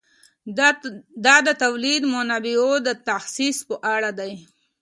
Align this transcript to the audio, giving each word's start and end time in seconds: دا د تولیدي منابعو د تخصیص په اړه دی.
دا 1.25 1.35
د 1.47 1.49
تولیدي 1.63 2.07
منابعو 2.13 2.73
د 2.87 2.89
تخصیص 3.07 3.57
په 3.69 3.75
اړه 3.95 4.09
دی. 4.19 4.33